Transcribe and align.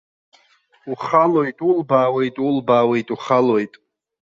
Ухалоит 0.91 1.57
улбаауеит, 1.69 2.35
улбаауеит 2.45 3.07
ухалоит. 3.15 3.73